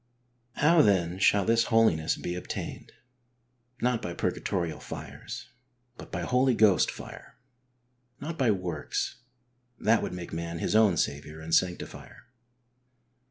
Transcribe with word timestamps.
Ho\v 0.57 0.81
then 0.83 1.19
shall 1.19 1.45
this 1.45 1.65
holiness 1.65 2.15
be 2.15 2.33
obtained? 2.33 2.91
Not 3.81 4.01
by 4.01 4.15
purgatorial 4.15 4.79
fires, 4.79 5.49
but 5.95 6.11
by 6.11 6.21
Holy 6.23 6.55
Ghost 6.55 6.89
fire. 6.89 7.35
Not 8.19 8.35
by 8.35 8.49
works; 8.49 9.17
that 9.79 10.01
would 10.01 10.13
make 10.13 10.33
man 10.33 10.57
his 10.57 10.73
owm 10.73 10.97
Saviour 10.97 11.39
and 11.39 11.53
sanctifier. 11.53 12.23